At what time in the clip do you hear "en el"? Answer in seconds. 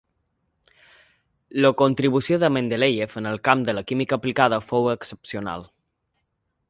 3.21-3.39